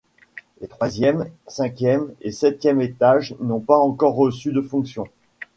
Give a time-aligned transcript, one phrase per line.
[0.61, 5.05] Les troisième, cinquième et septième étages n'ont pas encore reçu de fonction.